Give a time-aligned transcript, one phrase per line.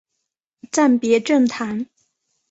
[0.71, 1.85] 暂别政坛。